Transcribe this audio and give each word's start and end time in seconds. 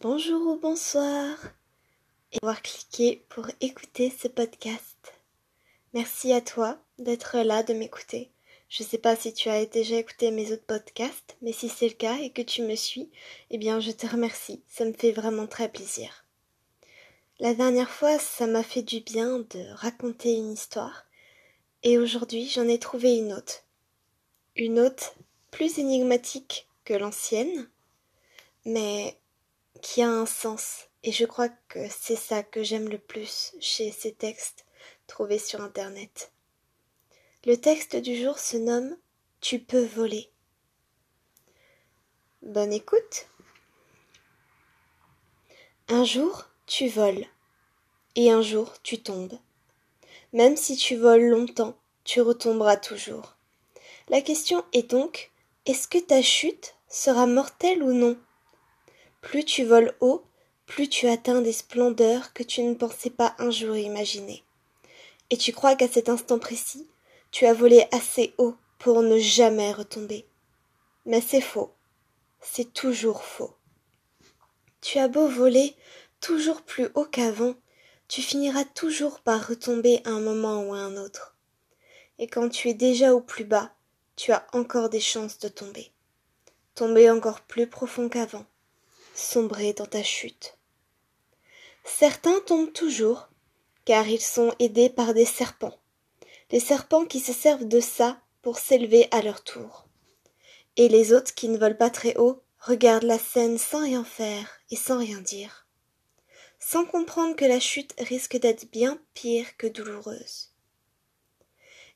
Bonjour 0.00 0.46
ou 0.46 0.56
bonsoir 0.56 1.36
et 2.30 2.38
avoir 2.40 2.62
cliqué 2.62 3.24
pour 3.30 3.50
écouter 3.60 4.10
ce 4.16 4.28
podcast. 4.28 5.12
Merci 5.92 6.32
à 6.32 6.40
toi 6.40 6.78
d'être 7.00 7.38
là, 7.38 7.64
de 7.64 7.74
m'écouter. 7.74 8.30
Je 8.68 8.84
ne 8.84 8.88
sais 8.88 8.98
pas 8.98 9.16
si 9.16 9.32
tu 9.32 9.48
as 9.48 9.66
déjà 9.66 9.96
écouté 9.96 10.30
mes 10.30 10.52
autres 10.52 10.66
podcasts, 10.66 11.36
mais 11.42 11.50
si 11.50 11.68
c'est 11.68 11.88
le 11.88 11.94
cas 11.94 12.16
et 12.18 12.30
que 12.30 12.42
tu 12.42 12.62
me 12.62 12.76
suis, 12.76 13.10
eh 13.50 13.58
bien 13.58 13.80
je 13.80 13.90
te 13.90 14.06
remercie. 14.06 14.62
Ça 14.68 14.84
me 14.84 14.92
fait 14.92 15.10
vraiment 15.10 15.48
très 15.48 15.68
plaisir. 15.68 16.24
La 17.40 17.54
dernière 17.54 17.90
fois, 17.90 18.20
ça 18.20 18.46
m'a 18.46 18.62
fait 18.62 18.82
du 18.82 19.00
bien 19.00 19.40
de 19.50 19.74
raconter 19.74 20.32
une 20.32 20.52
histoire, 20.52 21.06
et 21.82 21.98
aujourd'hui 21.98 22.48
j'en 22.48 22.68
ai 22.68 22.78
trouvé 22.78 23.16
une 23.16 23.32
autre. 23.32 23.64
Une 24.54 24.78
autre 24.78 25.16
plus 25.50 25.80
énigmatique 25.80 26.68
que 26.84 26.94
l'ancienne, 26.94 27.68
mais 28.64 29.18
qui 29.80 30.02
a 30.02 30.08
un 30.08 30.26
sens. 30.26 30.88
Et 31.02 31.12
je 31.12 31.24
crois 31.24 31.48
que 31.68 31.80
c'est 31.88 32.16
ça 32.16 32.42
que 32.42 32.62
j'aime 32.62 32.88
le 32.88 32.98
plus 32.98 33.52
chez 33.60 33.92
ces 33.92 34.12
textes 34.12 34.66
trouvés 35.06 35.38
sur 35.38 35.60
Internet. 35.60 36.32
Le 37.46 37.56
texte 37.56 37.96
du 37.96 38.16
jour 38.16 38.38
se 38.38 38.56
nomme 38.56 38.96
Tu 39.40 39.58
peux 39.58 39.84
voler. 39.84 40.30
Bonne 42.42 42.72
écoute. 42.72 43.28
Un 45.88 46.04
jour, 46.04 46.46
tu 46.66 46.88
voles. 46.88 47.24
Et 48.16 48.30
un 48.30 48.42
jour, 48.42 48.74
tu 48.82 49.00
tombes. 49.00 49.38
Même 50.32 50.56
si 50.56 50.76
tu 50.76 50.96
voles 50.96 51.28
longtemps, 51.28 51.76
tu 52.04 52.20
retomberas 52.20 52.76
toujours. 52.76 53.36
La 54.08 54.20
question 54.20 54.64
est 54.72 54.90
donc, 54.90 55.30
est-ce 55.66 55.88
que 55.88 55.98
ta 55.98 56.20
chute 56.22 56.74
sera 56.88 57.26
mortelle 57.26 57.82
ou 57.82 57.92
non? 57.92 58.18
Plus 59.20 59.44
tu 59.44 59.64
voles 59.64 59.94
haut, 60.00 60.24
plus 60.66 60.88
tu 60.88 61.08
atteins 61.08 61.40
des 61.40 61.52
splendeurs 61.52 62.32
que 62.32 62.42
tu 62.42 62.62
ne 62.62 62.74
pensais 62.74 63.10
pas 63.10 63.34
un 63.38 63.50
jour 63.50 63.76
imaginer. 63.76 64.44
Et 65.30 65.36
tu 65.36 65.52
crois 65.52 65.76
qu'à 65.76 65.88
cet 65.88 66.08
instant 66.08 66.38
précis, 66.38 66.88
tu 67.30 67.46
as 67.46 67.52
volé 67.52 67.86
assez 67.92 68.34
haut 68.38 68.54
pour 68.78 69.02
ne 69.02 69.18
jamais 69.18 69.72
retomber. 69.72 70.26
Mais 71.04 71.20
c'est 71.20 71.40
faux. 71.40 71.74
C'est 72.40 72.72
toujours 72.72 73.24
faux. 73.24 73.54
Tu 74.80 74.98
as 74.98 75.08
beau 75.08 75.26
voler 75.26 75.74
toujours 76.20 76.62
plus 76.62 76.88
haut 76.94 77.04
qu'avant, 77.04 77.54
tu 78.06 78.22
finiras 78.22 78.64
toujours 78.64 79.20
par 79.20 79.48
retomber 79.48 80.00
à 80.04 80.10
un 80.10 80.20
moment 80.20 80.62
ou 80.62 80.74
à 80.74 80.78
un 80.78 80.96
autre. 80.96 81.36
Et 82.18 82.26
quand 82.26 82.48
tu 82.48 82.68
es 82.68 82.74
déjà 82.74 83.12
au 83.12 83.20
plus 83.20 83.44
bas, 83.44 83.72
tu 84.16 84.32
as 84.32 84.46
encore 84.52 84.88
des 84.88 85.00
chances 85.00 85.38
de 85.38 85.48
tomber. 85.48 85.92
Tomber 86.74 87.10
encore 87.10 87.40
plus 87.40 87.66
profond 87.66 88.08
qu'avant 88.08 88.46
sombrer 89.18 89.72
dans 89.72 89.86
ta 89.86 90.02
chute. 90.02 90.56
Certains 91.84 92.40
tombent 92.40 92.72
toujours, 92.72 93.28
car 93.84 94.06
ils 94.08 94.20
sont 94.20 94.54
aidés 94.58 94.90
par 94.90 95.14
des 95.14 95.24
serpents, 95.24 95.78
des 96.50 96.60
serpents 96.60 97.04
qui 97.04 97.20
se 97.20 97.32
servent 97.32 97.66
de 97.66 97.80
ça 97.80 98.20
pour 98.42 98.58
s'élever 98.58 99.08
à 99.10 99.22
leur 99.22 99.42
tour. 99.42 99.86
Et 100.76 100.88
les 100.88 101.12
autres 101.12 101.34
qui 101.34 101.48
ne 101.48 101.58
volent 101.58 101.76
pas 101.76 101.90
très 101.90 102.16
haut 102.16 102.42
regardent 102.60 103.04
la 103.04 103.18
scène 103.18 103.58
sans 103.58 103.82
rien 103.82 104.04
faire 104.04 104.60
et 104.70 104.76
sans 104.76 104.98
rien 104.98 105.20
dire, 105.20 105.66
sans 106.60 106.84
comprendre 106.84 107.36
que 107.36 107.44
la 107.44 107.60
chute 107.60 107.94
risque 107.98 108.36
d'être 108.36 108.70
bien 108.70 109.00
pire 109.14 109.56
que 109.56 109.66
douloureuse. 109.66 110.50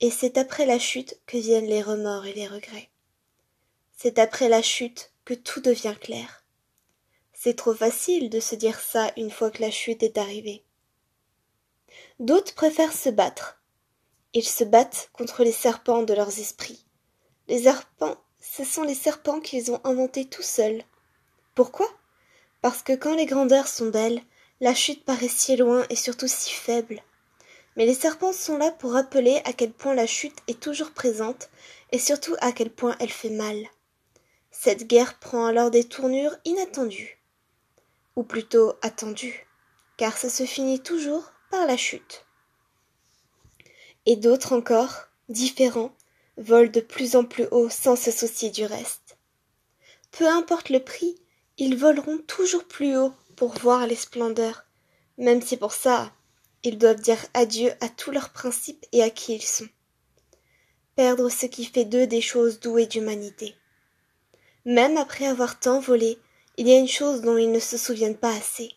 Et 0.00 0.10
c'est 0.10 0.38
après 0.38 0.66
la 0.66 0.78
chute 0.78 1.18
que 1.26 1.38
viennent 1.38 1.66
les 1.66 1.82
remords 1.82 2.26
et 2.26 2.34
les 2.34 2.48
regrets. 2.48 2.90
C'est 3.96 4.18
après 4.18 4.48
la 4.48 4.62
chute 4.62 5.12
que 5.24 5.34
tout 5.34 5.60
devient 5.60 5.94
clair. 6.00 6.43
C'est 7.44 7.56
trop 7.56 7.74
facile 7.74 8.30
de 8.30 8.40
se 8.40 8.54
dire 8.54 8.80
ça 8.80 9.12
une 9.18 9.30
fois 9.30 9.50
que 9.50 9.60
la 9.60 9.70
chute 9.70 10.02
est 10.02 10.16
arrivée. 10.16 10.64
D'autres 12.18 12.54
préfèrent 12.54 12.94
se 12.94 13.10
battre. 13.10 13.60
Ils 14.32 14.48
se 14.48 14.64
battent 14.64 15.10
contre 15.12 15.44
les 15.44 15.52
serpents 15.52 16.04
de 16.04 16.14
leurs 16.14 16.38
esprits. 16.38 16.86
Les 17.48 17.64
serpents, 17.64 18.16
ce 18.40 18.64
sont 18.64 18.82
les 18.82 18.94
serpents 18.94 19.40
qu'ils 19.40 19.70
ont 19.70 19.82
inventés 19.84 20.24
tout 20.24 20.40
seuls. 20.40 20.84
Pourquoi? 21.54 21.86
Parce 22.62 22.82
que 22.82 22.94
quand 22.94 23.14
les 23.14 23.26
grandeurs 23.26 23.68
sont 23.68 23.90
belles, 23.90 24.22
la 24.60 24.72
chute 24.72 25.04
paraît 25.04 25.28
si 25.28 25.54
loin 25.58 25.84
et 25.90 25.96
surtout 25.96 26.28
si 26.28 26.50
faible. 26.50 27.02
Mais 27.76 27.84
les 27.84 27.92
serpents 27.92 28.32
sont 28.32 28.56
là 28.56 28.70
pour 28.70 28.92
rappeler 28.92 29.42
à 29.44 29.52
quel 29.52 29.72
point 29.74 29.92
la 29.92 30.06
chute 30.06 30.38
est 30.48 30.60
toujours 30.60 30.92
présente 30.92 31.50
et 31.92 31.98
surtout 31.98 32.36
à 32.40 32.52
quel 32.52 32.70
point 32.70 32.96
elle 33.00 33.12
fait 33.12 33.28
mal. 33.28 33.66
Cette 34.50 34.86
guerre 34.86 35.18
prend 35.18 35.44
alors 35.44 35.70
des 35.70 35.84
tournures 35.84 36.38
inattendues 36.46 37.20
ou 38.16 38.22
plutôt 38.22 38.74
attendu, 38.82 39.46
car 39.96 40.16
ça 40.16 40.28
se 40.28 40.44
finit 40.44 40.80
toujours 40.80 41.32
par 41.50 41.66
la 41.66 41.76
chute. 41.76 42.26
Et 44.06 44.16
d'autres 44.16 44.52
encore, 44.52 45.08
différents, 45.28 45.94
volent 46.36 46.70
de 46.70 46.80
plus 46.80 47.16
en 47.16 47.24
plus 47.24 47.46
haut 47.50 47.68
sans 47.68 47.96
se 47.96 48.10
soucier 48.10 48.50
du 48.50 48.64
reste. 48.64 49.16
Peu 50.10 50.28
importe 50.28 50.70
le 50.70 50.80
prix, 50.80 51.16
ils 51.58 51.76
voleront 51.76 52.18
toujours 52.18 52.64
plus 52.64 52.96
haut 52.96 53.12
pour 53.36 53.54
voir 53.58 53.86
les 53.86 53.96
splendeurs, 53.96 54.64
même 55.18 55.42
si 55.42 55.56
pour 55.56 55.72
ça, 55.72 56.12
ils 56.62 56.78
doivent 56.78 57.00
dire 57.00 57.24
adieu 57.34 57.72
à 57.80 57.88
tous 57.88 58.10
leurs 58.10 58.30
principes 58.30 58.84
et 58.92 59.02
à 59.02 59.10
qui 59.10 59.34
ils 59.34 59.42
sont. 59.42 59.68
Perdre 60.96 61.28
ce 61.28 61.46
qui 61.46 61.64
fait 61.64 61.84
d'eux 61.84 62.06
des 62.06 62.20
choses 62.20 62.60
douées 62.60 62.86
d'humanité. 62.86 63.54
Même 64.64 64.96
après 64.96 65.26
avoir 65.26 65.58
tant 65.58 65.80
volé, 65.80 66.18
il 66.56 66.68
y 66.68 66.72
a 66.72 66.78
une 66.78 66.88
chose 66.88 67.20
dont 67.20 67.36
ils 67.36 67.50
ne 67.50 67.58
se 67.58 67.76
souviennent 67.76 68.16
pas 68.16 68.34
assez. 68.34 68.70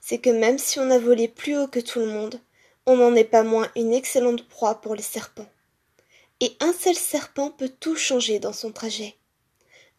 C'est 0.00 0.18
que 0.18 0.30
même 0.30 0.58
si 0.58 0.78
on 0.78 0.90
a 0.90 0.98
volé 0.98 1.28
plus 1.28 1.56
haut 1.56 1.68
que 1.68 1.80
tout 1.80 2.00
le 2.00 2.06
monde, 2.06 2.40
on 2.86 2.96
n'en 2.96 3.14
est 3.14 3.24
pas 3.24 3.44
moins 3.44 3.70
une 3.76 3.92
excellente 3.92 4.46
proie 4.48 4.80
pour 4.80 4.94
les 4.94 5.02
serpents. 5.02 5.48
Et 6.40 6.56
un 6.60 6.72
seul 6.72 6.96
serpent 6.96 7.50
peut 7.50 7.68
tout 7.68 7.96
changer 7.96 8.38
dans 8.40 8.52
son 8.52 8.72
trajet. 8.72 9.14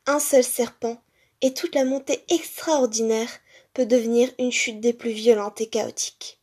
Un 0.06 0.20
seul 0.20 0.44
serpent, 0.44 1.02
et 1.42 1.54
toute 1.54 1.76
la 1.76 1.86
montée 1.86 2.24
extraordinaire 2.30 3.30
peut 3.74 3.86
devenir 3.86 4.30
une 4.38 4.52
chute 4.52 4.80
des 4.80 4.94
plus 4.94 5.12
violentes 5.12 5.62
et 5.62 5.68
chaotiques. 5.68 6.40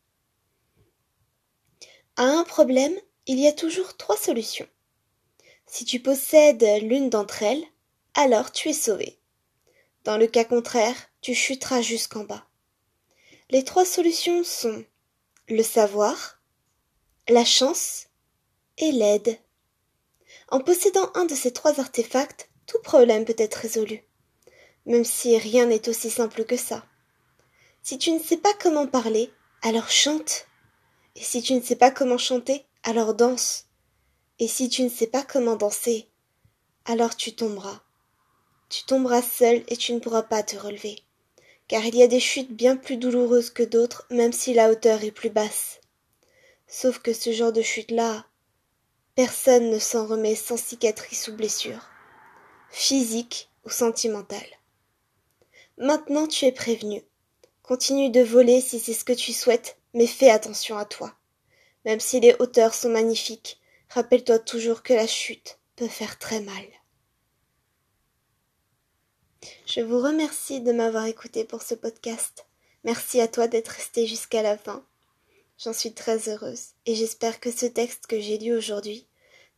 À 2.17 2.25
un 2.25 2.45
problème, 2.45 2.95
il 3.27 3.39
y 3.39 3.47
a 3.47 3.53
toujours 3.53 3.97
trois 3.97 4.17
solutions. 4.17 4.67
Si 5.67 5.85
tu 5.85 6.01
possèdes 6.01 6.67
l'une 6.83 7.11
d'entre 7.11 7.43
elles, 7.43 7.65
alors 8.15 8.51
tu 8.51 8.71
es 8.71 8.73
sauvé. 8.73 9.20
Dans 10.05 10.17
le 10.17 10.27
cas 10.27 10.45
contraire, 10.45 10.97
tu 11.21 11.35
chuteras 11.35 11.83
jusqu'en 11.83 12.25
bas. 12.25 12.47
Les 13.51 13.65
trois 13.65 13.85
solutions 13.85 14.45
sont 14.45 14.85
le 15.49 15.63
savoir, 15.63 16.41
la 17.29 17.45
chance 17.45 18.07
et 18.79 18.93
l'aide. 18.93 19.39
En 20.49 20.61
possédant 20.61 21.11
un 21.15 21.27
de 21.27 21.35
ces 21.35 21.53
trois 21.53 21.81
artefacts, 21.81 22.49
tout 22.67 22.81
problème 22.83 23.27
peut 23.27 23.35
être 23.37 23.57
résolu, 23.57 24.03
même 24.87 25.05
si 25.05 25.37
rien 25.37 25.67
n'est 25.67 25.89
aussi 25.89 26.11
simple 26.11 26.45
que 26.45 26.57
ça. 26.57 26.87
Si 27.83 27.99
tu 27.99 28.11
ne 28.13 28.21
sais 28.21 28.39
pas 28.39 28.55
comment 28.55 28.87
parler, 28.87 29.31
alors 29.63 29.91
chante. 29.91 30.47
Et 31.15 31.23
si 31.23 31.43
tu 31.43 31.53
ne 31.53 31.61
sais 31.61 31.77
pas 31.77 31.91
comment 31.91 32.19
chanter, 32.19 32.65
alors 32.85 33.15
danse. 33.15 33.67
Et 34.39 34.49
si 34.49 34.71
tu 34.71 34.83
ne 34.83 34.89
sais 34.89 35.09
pas 35.09 35.23
comment 35.23 35.57
danser, 35.57 36.09
alors 36.87 37.17
tu 37.17 37.35
tomberas 37.35 37.83
tu 38.71 38.85
tomberas 38.85 39.21
seul 39.21 39.65
et 39.67 39.77
tu 39.77 39.93
ne 39.93 39.99
pourras 39.99 40.23
pas 40.23 40.45
te 40.45 40.57
relever. 40.57 41.03
Car 41.67 41.85
il 41.85 41.97
y 41.97 42.03
a 42.03 42.07
des 42.07 42.21
chutes 42.21 42.53
bien 42.53 42.77
plus 42.77 42.97
douloureuses 42.97 43.51
que 43.51 43.65
d'autres, 43.65 44.07
même 44.11 44.33
si 44.33 44.55
la 44.55 44.71
hauteur 44.71 45.03
est 45.03 45.11
plus 45.11 45.29
basse. 45.29 45.81
Sauf 46.69 47.01
que 47.01 47.13
ce 47.13 47.33
genre 47.33 47.53
de 47.53 47.63
chute-là, 47.63 48.25
personne 49.17 49.71
ne 49.71 49.79
s'en 49.81 50.07
remet 50.07 50.37
sans 50.37 50.57
cicatrice 50.57 51.27
ou 51.27 51.35
blessure, 51.35 51.91
physique 52.71 53.51
ou 53.65 53.71
sentimentale. 53.71 54.39
Maintenant 55.77 56.29
tu 56.29 56.45
es 56.45 56.53
prévenu. 56.53 57.03
Continue 57.63 58.11
de 58.11 58.21
voler 58.21 58.61
si 58.61 58.79
c'est 58.79 58.95
ce 58.95 59.05
que 59.05 59.13
tu 59.13 59.33
souhaites, 59.33 59.79
mais 59.95 60.07
fais 60.07 60.31
attention 60.31 60.79
à 60.79 60.85
toi. 60.85 61.13
Même 61.85 62.01
si 62.01 62.21
les 62.21 62.37
hauteurs 62.39 62.75
sont 62.75 62.91
magnifiques, 62.91 63.61
rappelle-toi 63.89 64.39
toujours 64.39 64.85
que 64.85 64.93
la 64.93 65.09
chute 65.09 65.59
peut 65.75 65.89
faire 65.89 66.19
très 66.19 66.41
mal. 66.41 66.65
Je 69.67 69.81
vous 69.81 70.01
remercie 70.01 70.61
de 70.61 70.73
m'avoir 70.73 71.07
écouté 71.07 71.45
pour 71.45 71.63
ce 71.63 71.75
podcast. 71.75 72.47
Merci 72.85 73.21
à 73.21 73.29
toi 73.29 73.49
d'être 73.49 73.69
resté 73.69 74.07
jusqu'à 74.07 74.43
la 74.43 74.59
fin. 74.59 74.85
J'en 75.59 75.73
suis 75.73 75.93
très 75.93 76.29
heureuse 76.29 76.71
et 76.87 76.95
j'espère 76.95 77.41
que 77.41 77.51
ce 77.51 77.67
texte 77.67 78.07
que 78.07 78.21
j'ai 78.21 78.39
lu 78.39 78.55
aujourd'hui 78.55 79.07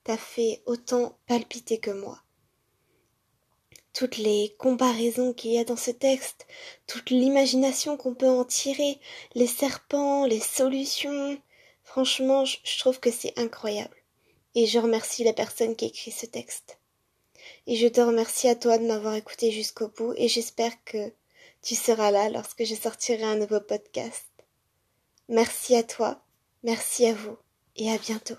t'a 0.05 0.17
fait 0.17 0.63
autant 0.67 1.19
palpiter 1.27 1.79
que 1.79 1.91
moi. 1.91 2.21
Toutes 3.93 4.17
les 4.17 4.55
comparaisons 4.59 5.33
qu'il 5.33 5.53
y 5.53 5.59
a 5.59 5.65
dans 5.65 5.77
ce 5.77 5.91
texte, 5.91 6.47
toute 6.87 7.11
l'imagination 7.11 7.97
qu'on 7.97 8.15
peut 8.15 8.29
en 8.29 8.45
tirer, 8.45 8.99
les 9.35 9.47
serpents, 9.47 10.27
les 10.27 10.41
solutions, 10.41 11.39
franchement, 11.85 12.45
je 12.45 12.79
trouve 12.79 13.01
que 13.01 13.11
c'est 13.11 13.39
incroyable. 13.39 13.97
Et 14.55 14.67
je 14.67 14.79
remercie 14.79 15.25
la 15.25 15.33
personne 15.33 15.77
qui 15.77 15.87
écrit 15.87 16.11
ce 16.11 16.27
texte. 16.27 16.79
Et 17.67 17.77
je 17.77 17.87
te 17.87 18.01
remercie 18.01 18.49
à 18.49 18.57
toi 18.57 18.79
de 18.79 18.87
m'avoir 18.87 19.15
écouté 19.15 19.51
jusqu'au 19.51 19.89
bout 19.89 20.15
et 20.17 20.29
j'espère 20.29 20.73
que 20.85 21.13
tu 21.63 21.75
seras 21.75 22.11
là 22.11 22.29
lorsque 22.29 22.65
je 22.65 22.75
sortirai 22.75 23.23
un 23.23 23.37
nouveau 23.37 23.61
podcast. 23.61 24.27
Merci 25.29 25.77
à 25.77 25.83
toi, 25.83 26.21
merci 26.65 27.07
à 27.07 27.15
vous 27.15 27.37
et 27.77 27.91
à 27.91 27.99
bientôt. 27.99 28.37